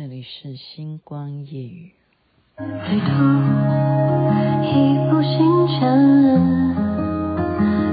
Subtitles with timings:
[0.00, 1.90] 这里是星光夜语。
[2.60, 3.08] 旅途
[4.62, 5.82] 一步星辰，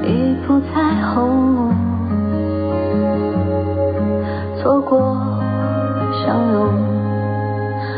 [0.04, 1.74] 一步彩虹，
[4.62, 5.18] 错过
[6.24, 6.70] 相拥，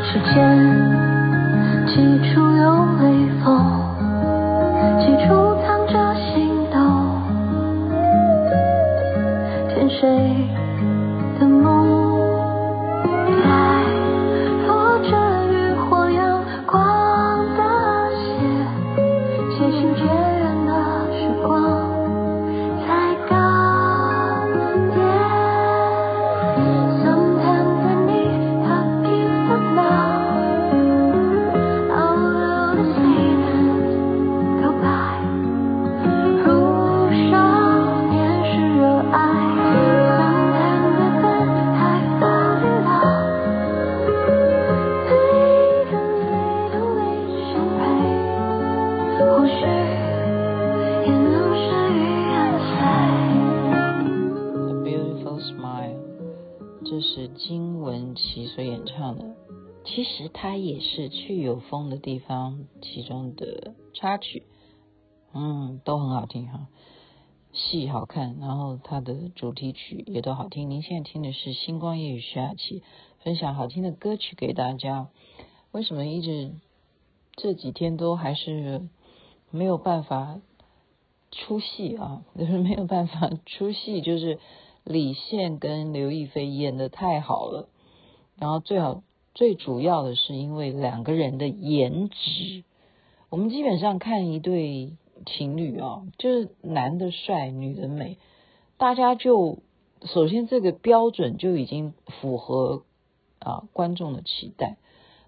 [0.06, 0.58] 时间
[1.88, 1.96] 记
[2.34, 2.64] 住有
[3.02, 3.46] 微风，
[5.02, 5.36] 记住
[5.66, 6.80] 藏着心动，
[9.68, 10.47] 天谁？
[61.28, 64.44] 去有风的地方其中的插曲，
[65.34, 66.70] 嗯，都很好听哈，
[67.52, 70.70] 戏好看，然后它的主题曲也都好听。
[70.70, 72.82] 您现在听的是星光夜雨徐雅琪
[73.20, 75.10] 分享好听的歌曲给大家。
[75.74, 76.54] 为什么一直
[77.36, 78.88] 这几天都还是
[79.52, 80.40] 没有办法
[81.34, 82.24] 出戏啊？
[82.40, 84.40] 就是没有办法出戏，就是
[84.86, 87.68] 李现跟刘亦菲演的太好了，
[88.38, 89.04] 然后最好。
[89.38, 92.64] 最主要的是因为两个人的颜值，
[93.30, 94.94] 我们基本上看一对
[95.28, 98.18] 情侣啊，就是男的帅，女的美，
[98.78, 99.60] 大家就
[100.06, 102.82] 首先这个标准就已经符合
[103.38, 104.78] 啊观众的期待。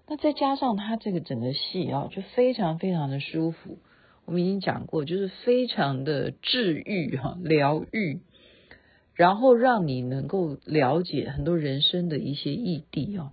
[0.08, 3.78] 那再加上他这个整个戏啊，就非常非常的舒服。
[4.24, 8.18] 我们已经讲过，就是非常的治愈哈，疗愈，
[9.14, 13.32] 然后让你能够了解很多人生的一些议题啊。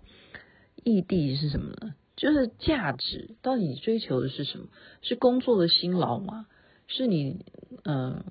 [0.96, 1.96] 意义是什么呢？
[2.16, 4.68] 就是价值，到底追求的是什么？
[5.02, 6.48] 是工作的辛劳吗？
[6.88, 7.46] 是你
[7.84, 8.24] 嗯、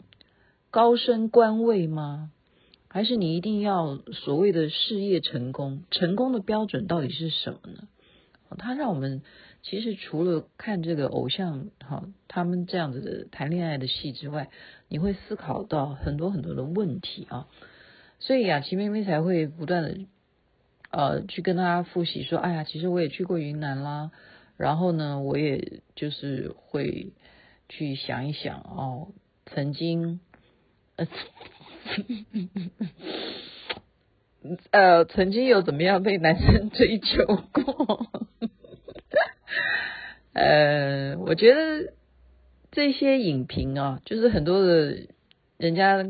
[0.71, 2.33] 高升官位吗？
[2.89, 5.83] 还是你一定要所谓的事业成功？
[5.91, 7.89] 成功的标准到底是什么呢？
[8.59, 9.23] 他让我们
[9.62, 14.50] 其实除了看这个偶像哈，他们这样子的谈恋爱的戏之外，
[14.88, 17.47] 你会思考到很多很多的问题啊。
[18.19, 19.99] 所以雅琪妹妹才会不断的。
[20.96, 24.12] 呃，去跟他复习说，哎呀，其实我也去过云南啦，
[24.56, 27.12] 然后呢，我也就是会
[27.68, 29.08] 去想一想哦，
[29.44, 30.20] 曾经，
[30.96, 31.06] 呃，
[34.70, 38.06] 呃，曾经有怎么样被男生追求过，
[40.32, 41.92] 呃，我觉得
[42.70, 44.96] 这些影评啊，就是很多的
[45.58, 46.06] 人家。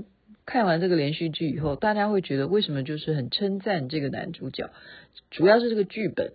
[0.46, 4.70] 看完这个连续剧以后，大家会觉得为什么就是很称赞这个男主角？
[5.30, 6.34] 主要是这个剧本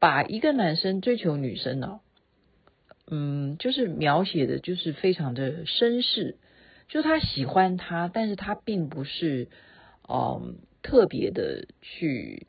[0.00, 2.00] 把一个男生追求女生呢、
[3.10, 6.36] 嗯，就是描写的就是非常的绅士，
[6.88, 9.48] 就他喜欢她，但是他并不是
[10.08, 12.46] 嗯特别的去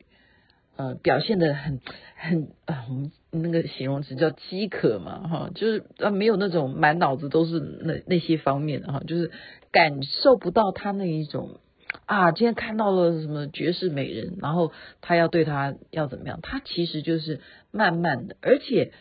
[0.78, 1.80] 呃表现的很
[2.16, 9.30] 很啊，我们那个形容词叫饥渴嘛哈，就是啊没有那种满脑子都是那那些方面的哈，就是。
[9.70, 11.60] 感受不到他那一种
[12.06, 14.72] 啊，今天看到了什么绝世美人，然后
[15.02, 16.40] 他要对他要怎么样？
[16.42, 17.40] 他其实就是
[17.70, 18.92] 慢慢的，而且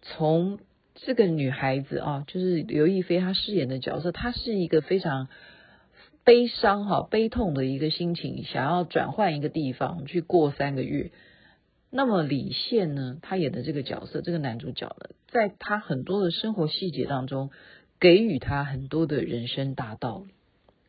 [0.00, 0.60] 从
[0.94, 5.26] 这个女孩子啊，就是刘亦菲她饰演的角色，她是一个非常
[6.24, 11.10] 悲伤哈、悲痛的一个心情，想要转换一个地方去过三个月。
[11.90, 17.50] 那么李现呢，他演的这个角色，这个男主角呢，在他很多的生活细节当中。
[18.00, 20.34] 给予他很多的人生大道理，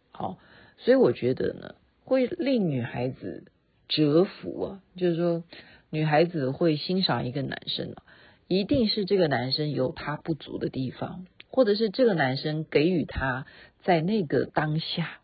[0.09, 0.39] 好，
[0.79, 3.43] 所以我觉得呢，会令女孩子
[3.88, 5.43] 折服啊，就是说，
[5.91, 8.02] 女孩子会欣赏一个男生啊，
[8.47, 13.46] 一定是这个男生有他不足的地方，或者是这个男生给予他
[13.84, 15.19] 在那个当下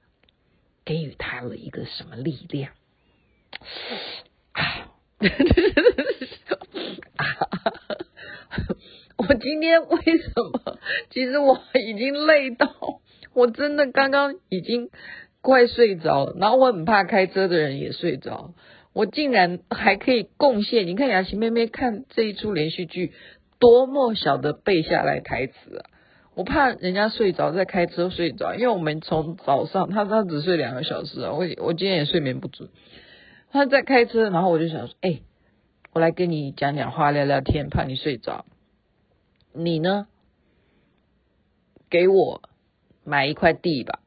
[0.89, 2.71] 给予他了一个什么力量
[4.53, 4.89] 啊。
[9.17, 10.79] 我今天为什么？
[11.11, 12.73] 其实我已经累到，
[13.35, 14.89] 我真的刚刚已经
[15.41, 16.35] 快睡着了。
[16.39, 18.55] 然后我很怕开车的人也睡着，
[18.91, 20.87] 我竟然还可以贡献。
[20.87, 23.13] 你看雅琪妹妹看这一出连续剧，
[23.59, 25.85] 多么小的背下来台词啊！
[26.39, 32.69] 我怕人家睡着在开车睡着，因为我们从早上他他只睡两个小时啊，我我今天也睡眠不足。
[33.51, 35.19] 他在开车，然后我就想说，哎。
[35.91, 38.45] 我来跟你讲讲话，聊聊天，怕你睡着。
[39.51, 40.07] 你呢？
[41.89, 42.41] 给我
[43.03, 43.99] 买一块地吧。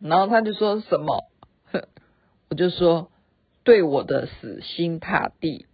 [0.00, 1.24] 然后他就说什么？
[2.50, 3.10] 我就说
[3.64, 5.64] 对我的死心塌地。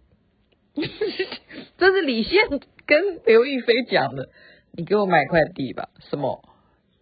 [1.77, 2.47] 这是李现
[2.85, 4.29] 跟刘亦菲讲的。
[4.77, 5.89] 你给我买块地吧。
[6.09, 6.43] 什么？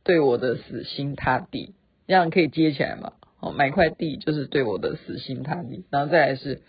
[0.04, 1.74] 对我的死心塌地，
[2.08, 3.14] 这样可以接起来吗？
[3.40, 5.86] 哦，买块地就是对我的死心塌地。
[5.90, 6.62] 然后再来是，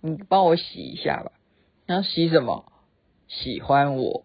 [0.00, 1.32] 你帮我洗一下吧。
[1.86, 2.72] 然后洗什么？
[3.28, 4.24] 喜欢我。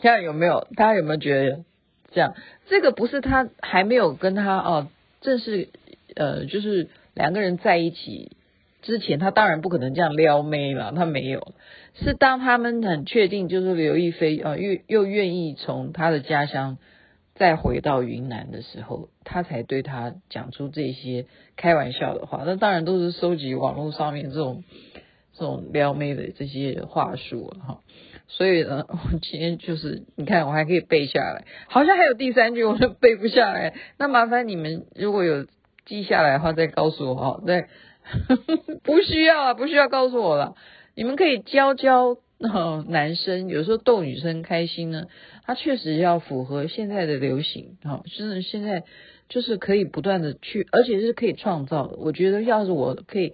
[0.00, 0.66] 现在有没有？
[0.76, 1.64] 大家有没有觉得
[2.10, 2.34] 这样？
[2.66, 4.88] 这个不是他还没有跟他哦
[5.20, 5.68] 正式
[6.14, 8.36] 呃，就是两个人在一起
[8.82, 10.92] 之前，他当然不可能这样撩妹了。
[10.92, 11.54] 他没有，
[11.94, 16.78] 是当他们很确定，就是刘亦菲啊、又又愿意从他的家乡
[17.34, 21.26] 再回到云南的时候，他才对他讲出这些
[21.56, 22.42] 开玩笑的话。
[22.46, 24.64] 那当然都是收集网络上面这种
[25.34, 27.80] 这种撩妹的这些话术哈。
[28.30, 33.72] 所以呢，我今天就是你看，我还可以背下来，好像还有第三句我都背不下来。
[33.98, 35.46] 那麻烦你们如果有
[35.86, 37.40] 记下来的话，再告诉我哈。
[37.46, 37.64] 对，
[38.84, 40.54] 不需要啊，不需要告诉我了。
[40.94, 42.16] 你们可以教教
[42.88, 45.06] 男生，有时候逗女生开心呢，
[45.44, 48.84] 他确实要符合现在的流行哈，就是现在
[49.28, 51.96] 就是可以不断的去，而且是可以创造的。
[51.96, 53.32] 我觉得要是我可以。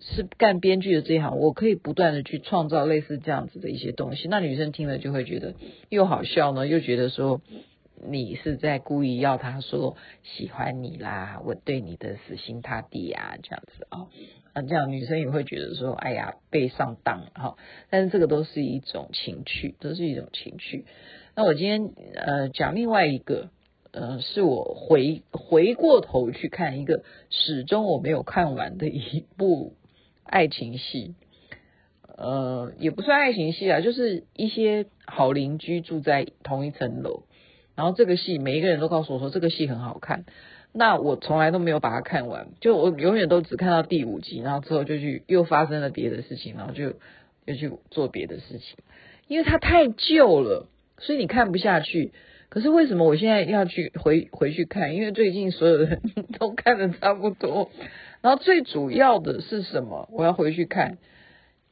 [0.00, 4.28] 是干编剧的这一行，我可以不断的去创造类似这样子的一些东西。
[4.28, 5.54] 那女生听了就会觉得
[5.88, 7.40] 又好笑呢，又觉得说
[8.06, 14.06] 你是在故意要他说喜欢你啦，我对你的死心塌地啊，这样子啊，
[14.52, 17.56] 啊这样女生也会觉得说，哎呀被上当哈。
[17.90, 20.84] 但是这个都是一种情趣，都是一种情趣。
[21.34, 23.50] 那我今天呃讲另外一个，
[23.92, 29.74] 呃是我回回过头去看一个始终我没有看完的一部。
[30.26, 31.14] 爱情戏，
[32.16, 37.24] 呃，也不算爱情戏啊，就是一些好邻居住在同一层楼，
[37.74, 40.24] 然后这个戏每一个人都告诉我说这个戏很好看，
[40.72, 46.94] 那我从来都没有把它看完，就我永远都只看到第五集，然后之后就去又发生了别的事情，然后就
[47.44, 48.78] 又去做别的事情，
[49.28, 50.68] 因为它太旧了，
[50.98, 52.12] 所以你看不下去。
[52.50, 54.94] 可是为什么我现在要去回回去看？
[54.94, 56.00] 因为最近所有人
[56.38, 57.68] 都看的差不多。
[58.20, 60.08] 然后最主要的是什么？
[60.12, 60.98] 我要回去看，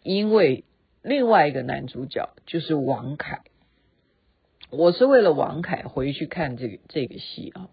[0.02, 0.64] 因为
[1.02, 3.43] 另外一个男主角就是王凯。
[4.72, 7.69] 我是为了王凯回去看这个这个戏啊。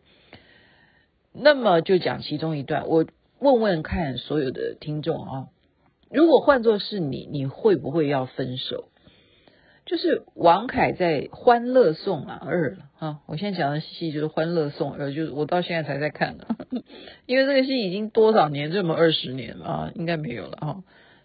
[1.31, 3.05] 那么就讲其中一段，我
[3.39, 5.47] 问问看所有的听众啊，
[6.11, 8.89] 如果换作是你，你会不会要分手？
[9.85, 16.47] 就是王凯在《欢乐颂》啊二啊，我现在讲的戏就是《欢乐颂二》，就是我到现在才在看的，
[17.25, 20.83] 因为这个戏已经多少年，这么二十年了啊，应该没有了啊，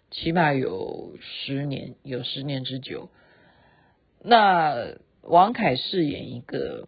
[0.09, 3.09] 起码有十年，有十年之久。
[4.23, 4.95] 那
[5.25, 6.87] 王凯饰演一个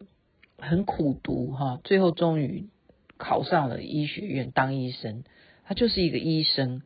[0.57, 2.69] 很苦读哈，最后终于
[3.18, 5.24] 考上了医学院当医生，
[5.66, 6.81] 他就是一个医生。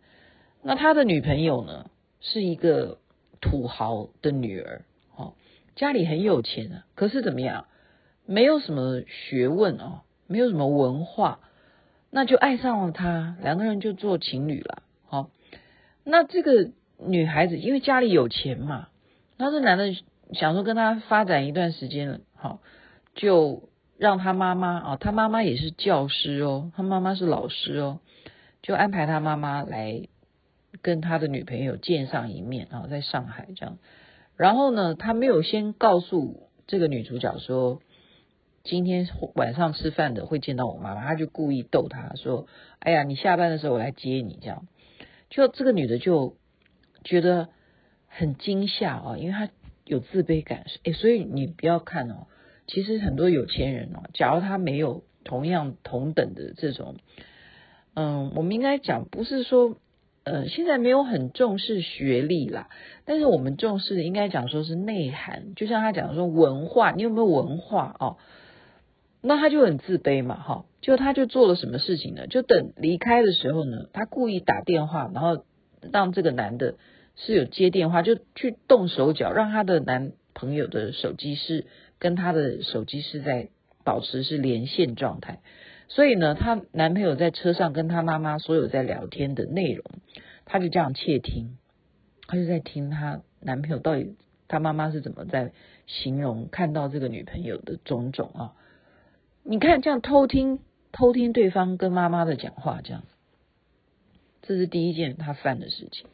[0.64, 1.90] 那他的女朋友呢，
[2.20, 2.98] 是一个。
[3.44, 5.34] 土豪的女儿，哦，
[5.76, 7.66] 家里很有钱啊，可是怎么样，
[8.28, 11.40] 没有什么学问哦，没有什么文化，
[12.12, 15.32] 那就爱上了他，两个人就做情侣了，好，
[16.04, 16.70] 那这个
[17.00, 18.90] 女孩子因为家里有钱嘛，
[19.38, 19.92] 那这男的
[20.34, 22.60] 想说跟他发展一段时间了，好，
[23.16, 28.00] 就让他妈妈啊，他妈妈也是教师哦，他妈妈是老师哦，
[28.62, 30.08] 就安排他妈妈来。
[30.82, 33.78] 跟他的女朋友见上一面啊，在上海这样，
[34.38, 37.82] 然后呢，他没有先告诉这个女主角说，
[38.64, 42.48] 今天晚上吃饭的会见到我妈妈，他就故意逗她说，
[42.80, 44.66] 哎呀，你下班的时候我来接你这样，
[45.30, 46.38] 就这个女的就
[47.04, 47.50] 觉得
[48.08, 49.50] 很惊吓啊，因为她
[49.92, 52.28] 有自卑感，哎，所以你不要看哦，
[52.66, 56.96] 其实很多有钱人哦，假如他没有同样同等的这种，
[57.94, 59.78] 嗯，我们应该讲不是说。
[60.24, 62.70] 呃，现在没有很重视学历啦，
[63.06, 68.18] 但是我们重视的应该讲说是内涵，就像他讲说文化，你有没有文化哦？
[69.22, 72.28] 那他就很自卑嘛，哈，就他就做了什么事情呢？
[72.28, 75.44] 就等离开的时候呢，他故意打电话，然后
[75.92, 76.76] 让这个男的
[77.24, 81.68] 是有接电话，就去动手脚，让她的男朋友的手机是
[82.00, 83.50] 跟她的手机是在
[83.84, 85.40] 保持是连线状态。
[85.88, 89.84] 所以呢，她男朋友在车上跟她妈妈所有在聊天的内容，
[90.46, 91.58] 她就这样窃听，
[92.26, 94.16] 她就在听她男朋友到底
[94.48, 95.52] 她妈妈是怎么在
[95.86, 98.54] 形容看到这个女朋友的种种啊。
[99.44, 100.60] 你看这样偷听
[100.92, 103.04] 偷听对方跟妈妈的讲话，这样，
[104.42, 106.08] 这是第一件她犯的事情。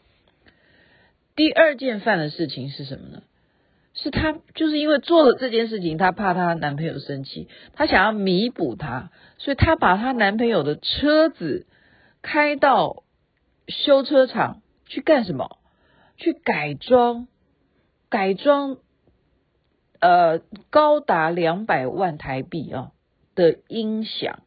[1.38, 3.22] 第二件犯的事情是什么呢？
[3.94, 11.68] 是她就是因为做了这件事情，她怕她男朋友生气，她想要弥补他，所以她把她男朋友的车子
[12.22, 13.04] 开到
[13.68, 15.60] 修车厂去干什么？
[16.18, 17.28] 去改装，
[18.10, 18.78] 改装，
[20.00, 20.40] 呃，
[20.72, 22.92] 高达两百万台币啊
[23.36, 24.40] 的音响，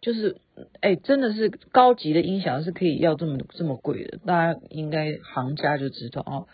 [0.00, 0.36] 就是。
[0.80, 6.48] 哎，真的是高级的音响是可以要这么这么贵的，大家应该行家就知道哦。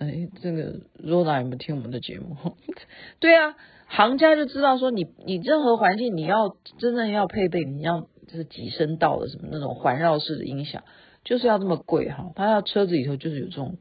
[0.00, 2.36] 哎，这个 Rona 有没有听我们的节目？
[3.20, 3.54] 对啊，
[3.86, 10.82] 行家就知道说你你任何环境你要真正要配备，你要就是几声道的什么那种环绕式的音响，
[11.22, 12.32] 就是要这么贵哈。
[12.34, 13.78] 他要车子里头就是有这种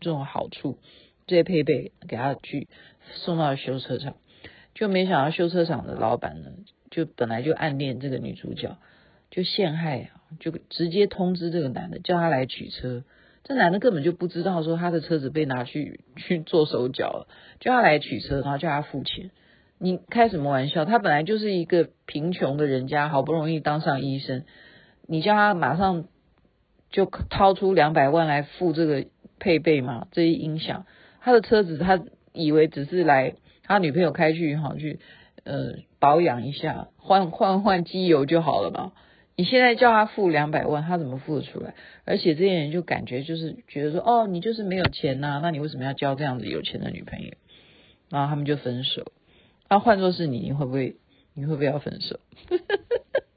[0.00, 0.78] 这种好处，
[1.26, 2.68] 这些配备给他去
[3.16, 4.14] 送到修车厂，
[4.72, 6.52] 就没想到修车厂的老板呢。
[6.94, 8.76] 就本来就暗恋这个女主角，
[9.28, 13.02] 就陷害，就直接通知这个男的叫他来取车。
[13.42, 17.26] 这男的根本就不知道说他的车子被拿去去做手脚了，
[17.58, 19.32] 叫他来取车，然后叫他付钱。
[19.78, 20.84] 你开什么玩笑？
[20.84, 24.44] 他本来就是一个贫穷的人家，好不容易当上医生，
[25.08, 26.04] 你叫他马上
[26.90, 29.04] 就掏出两百万来付这个
[29.40, 30.06] 配备嘛？
[30.12, 30.86] 这些音响，
[31.20, 32.00] 他的车子他
[32.32, 33.34] 以为只是来
[33.64, 35.00] 他女朋友开去好去。
[35.44, 38.92] 呃，保养一下，换 换换机油就好了嘛。
[39.36, 41.74] 你现在叫他付两百万，他怎么付得出来？
[42.04, 47.32] 而且这些人就感觉就是觉得说，哦，你就是没有钱呐，那你为什么要交这样子有钱的女朋友？
[48.10, 49.12] 然后他们就分手。
[49.68, 50.96] 那换作是你，你会不会？
[51.34, 52.20] 你会不会要分手？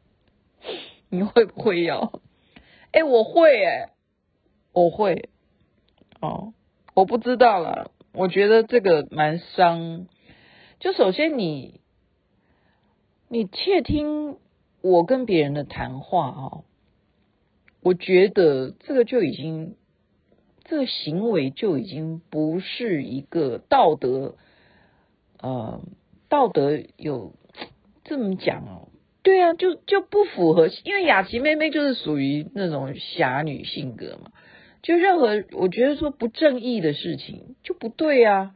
[1.09, 2.21] 你会不会要？
[2.91, 3.89] 哎，我会哎，
[4.71, 5.29] 我会。
[6.21, 6.53] 哦，
[6.93, 7.89] 我不知道了。
[8.13, 10.07] 我觉得这个蛮伤。
[10.79, 11.81] 就首先你。
[13.29, 14.37] 你窃听
[14.81, 16.63] 我跟别人的谈话啊，
[17.81, 19.75] 我觉得这个就已经，
[20.63, 24.35] 这个行为就已经不是一个道德，
[25.41, 25.81] 呃，
[26.29, 27.33] 道德有
[28.05, 28.87] 这么讲哦，
[29.23, 34.31] 对啊，就就不符合，因为雅琪妹妹就是属于那种侠女性格嘛，
[34.81, 38.55] 就任何我觉得说不正义的事情就不对啊，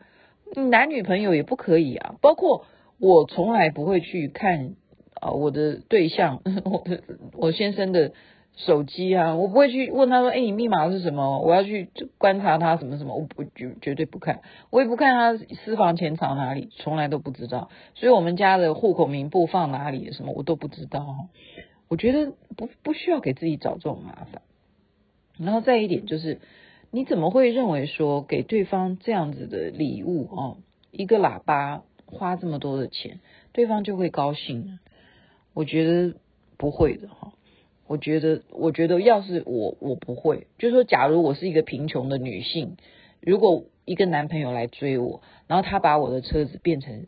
[0.55, 2.65] 男女朋友也不可以啊，包括。
[3.01, 4.75] 我从来不会去看
[5.19, 7.01] 啊，我的对象， 我的
[7.33, 8.13] 我先生的
[8.55, 11.39] 手机啊，我不会去问他说，哎，你密码是什么？
[11.39, 11.89] 我要去
[12.19, 17.71] 观察他什么什么，我不绝绝对不看，我也不看他私房钱藏哪里，从来都不知道。
[17.95, 21.27] 所以我们家的户口名簿放哪里，什么我都不知道。
[21.87, 24.43] 我觉得不不需要给自己找这种麻烦。
[25.39, 26.39] 然后再一点就是，
[26.91, 30.57] 你怎么会认为说给对方这样子的礼物哦，
[30.91, 31.81] 一个喇叭？
[32.11, 33.19] 花这么多的钱，
[33.51, 34.79] 对方就会高兴？
[35.53, 36.15] 我觉得
[36.57, 37.33] 不会的哈。
[37.87, 40.47] 我觉得，我觉得要是我，我不会。
[40.57, 42.77] 就是说，假如我是一个贫穷的女性，
[43.19, 47.07] 如果一个男朋友来追我，然后他把我的车子变成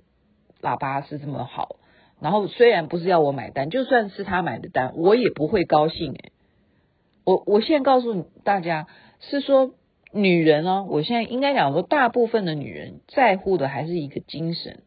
[0.61, 1.77] 喇叭是这么好，
[2.19, 6.31] 然后虽然不是要我买单，就算是他买的单，我也不会高兴诶。
[7.23, 8.87] 我我现在告诉大家，
[9.19, 9.73] 是说。
[10.15, 14.83] 女人哦，我现在应该讲说，大部分的女人在乎的还是一个精神。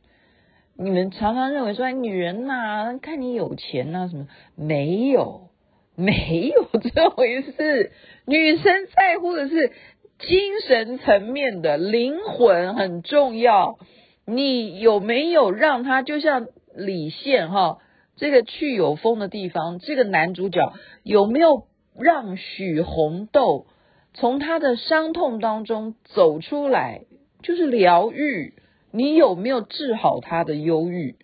[0.78, 5.48] 你们常常认为说，女人呐，看你有钱呐，什么没有，
[5.96, 7.92] 没有这回事。
[8.26, 9.72] 女生在乎的是
[10.18, 13.78] 精神层面的灵魂很重要。
[14.26, 17.78] 你有没有让她就像李现哈，
[18.16, 21.68] 这个去有风的地方，这个男主角有没有
[21.98, 23.66] 让许红豆？
[24.12, 27.02] 从他的伤痛当中走出来，
[27.42, 28.54] 就是疗愈。
[28.96, 31.16] 你有没有治好他的忧郁？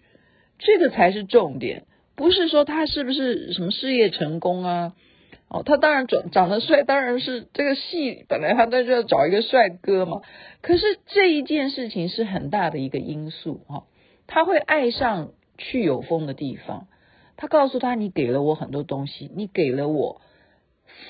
[0.59, 4.93] 这个才是重点，不是说他是不是什么事业成功啊？
[5.49, 10.21] 哦，他当然长长得帅，当然是这个戏本来他在这要找一个帅哥嘛。
[10.61, 13.85] 可是这一件事情是很大的一个因素哈，
[14.27, 16.89] 他会爱上去有风的地方。
[17.37, 20.21] 他告诉他：“你给了我很多东西，你给了我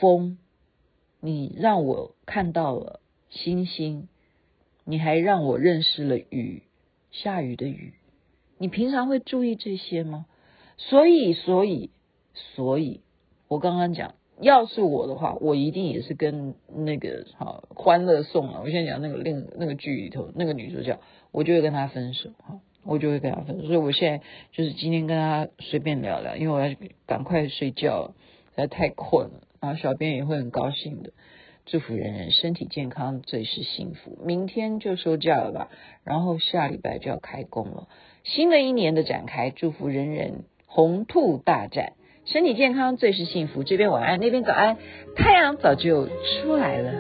[0.01, 0.39] 风。”
[1.25, 3.01] 你让我看到了
[3.31, 4.09] 星星，
[4.85, 6.63] 你还让我认识了雨，
[7.11, 7.95] 下雨的雨。
[8.59, 10.27] 你平常会注意这些吗？
[10.77, 11.91] 所以，所以，
[12.35, 13.01] 所以，
[13.49, 20.99] 我刚刚讲，要是我的话，我一定也是跟那个哈《欢乐颂》啊，我现在讲那个另那个剧里头那个女主角，
[21.31, 23.67] 我就会跟她分手哈，我就会跟她分手。
[23.67, 26.75] 所以我现在就是今天跟她随便聊聊，因为我要
[27.07, 28.15] 赶快睡觉，
[28.51, 29.43] 实在太困了。
[29.61, 31.13] 然后小编也会很高兴的，
[31.65, 34.19] 祝福人人身体健康，最是幸福。
[34.25, 35.69] 明天就收假了吧，
[36.05, 37.89] 然后下礼拜就要开工了。
[38.25, 41.93] 新的一年的展开，祝福人人红兔大展，
[42.25, 43.63] 身体健康最是幸福。
[43.63, 44.77] 这边晚安，那边早安，
[45.17, 46.93] 太阳早就出来了。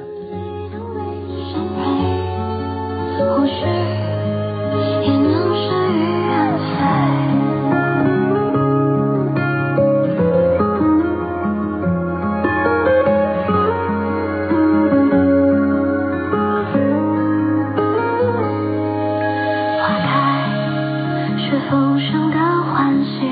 [21.72, 23.26] 无声的欢喜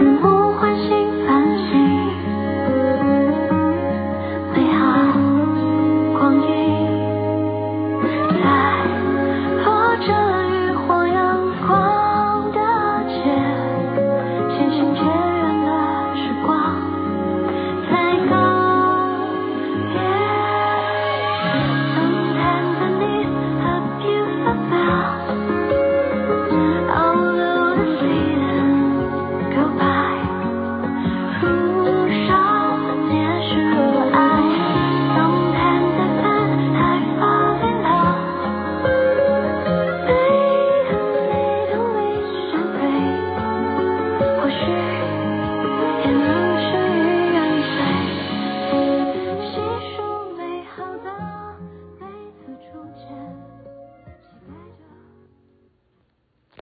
[0.00, 0.35] 如沐